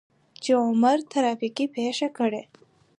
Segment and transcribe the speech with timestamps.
[0.43, 2.43] چې عمر ترافيکي پېښه کړى.